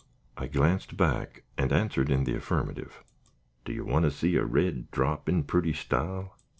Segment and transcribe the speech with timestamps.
[0.35, 3.03] I glanced back and answered in the affirmative.
[3.65, 6.35] "Do you want to see a red drop in purty style?"